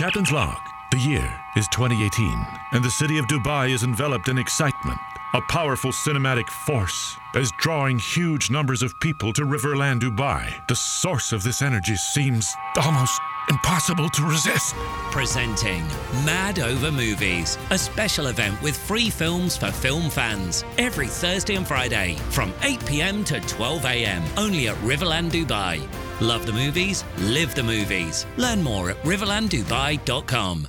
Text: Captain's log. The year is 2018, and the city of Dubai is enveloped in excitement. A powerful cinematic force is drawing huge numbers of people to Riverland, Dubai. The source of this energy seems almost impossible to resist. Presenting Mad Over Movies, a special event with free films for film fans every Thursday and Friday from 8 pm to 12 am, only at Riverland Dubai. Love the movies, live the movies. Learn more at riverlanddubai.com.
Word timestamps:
Captain's 0.00 0.32
log. 0.32 0.56
The 0.92 0.98
year 0.98 1.30
is 1.56 1.68
2018, 1.68 2.46
and 2.72 2.82
the 2.82 2.90
city 2.90 3.18
of 3.18 3.26
Dubai 3.26 3.68
is 3.68 3.82
enveloped 3.82 4.28
in 4.28 4.38
excitement. 4.38 4.98
A 5.34 5.42
powerful 5.42 5.92
cinematic 5.92 6.48
force 6.48 7.18
is 7.34 7.52
drawing 7.58 7.98
huge 7.98 8.50
numbers 8.50 8.82
of 8.82 8.98
people 9.00 9.34
to 9.34 9.42
Riverland, 9.42 10.00
Dubai. 10.00 10.66
The 10.68 10.74
source 10.74 11.34
of 11.34 11.42
this 11.42 11.60
energy 11.60 11.96
seems 11.96 12.50
almost 12.82 13.20
impossible 13.50 14.08
to 14.08 14.22
resist. 14.22 14.74
Presenting 15.10 15.84
Mad 16.24 16.60
Over 16.60 16.90
Movies, 16.90 17.58
a 17.68 17.76
special 17.76 18.28
event 18.28 18.62
with 18.62 18.78
free 18.78 19.10
films 19.10 19.54
for 19.54 19.70
film 19.70 20.08
fans 20.08 20.64
every 20.78 21.08
Thursday 21.08 21.56
and 21.56 21.68
Friday 21.68 22.16
from 22.30 22.54
8 22.62 22.86
pm 22.86 23.22
to 23.24 23.38
12 23.38 23.84
am, 23.84 24.22
only 24.38 24.68
at 24.68 24.76
Riverland 24.76 25.30
Dubai. 25.30 25.86
Love 26.20 26.46
the 26.46 26.52
movies, 26.52 27.04
live 27.18 27.54
the 27.54 27.62
movies. 27.62 28.26
Learn 28.36 28.62
more 28.62 28.90
at 28.90 29.02
riverlanddubai.com. 29.02 30.68